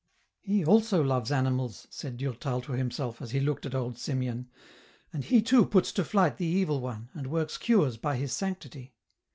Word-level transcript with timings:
231" 0.47 0.55
He 0.65 0.65
also 0.65 1.03
loves 1.07 1.31
animals," 1.31 1.85
said 1.91 2.17
Durtal 2.17 2.59
to 2.61 2.71
himself, 2.71 3.21
as 3.21 3.29
he 3.29 3.39
looked 3.39 3.67
at 3.67 3.75
old 3.75 3.99
Simeon;" 3.99 4.49
and 5.13 5.23
he 5.23 5.43
too 5.43 5.63
puts 5.63 5.91
to 5.91 6.03
flight 6.03 6.37
the 6.37 6.45
Evil 6.47 6.81
One, 6.81 7.09
and 7.13 7.27
works 7.27 7.59
cures 7.59 7.97
by 7.97 8.15
his 8.15 8.33
sanctity. 8.33 8.95